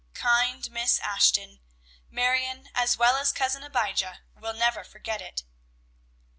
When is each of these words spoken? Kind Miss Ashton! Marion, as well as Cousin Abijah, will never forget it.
Kind 0.15 0.71
Miss 0.71 0.97
Ashton! 1.01 1.59
Marion, 2.09 2.71
as 2.73 2.97
well 2.97 3.17
as 3.17 3.31
Cousin 3.31 3.61
Abijah, 3.61 4.21
will 4.35 4.53
never 4.55 4.83
forget 4.83 5.21
it. 5.21 5.43